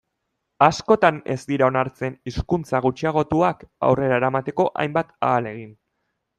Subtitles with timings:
[0.67, 5.73] Askotan ez dira onartzen hizkuntza gutxiagotuak aurrera eramateko hainbat ahalegin.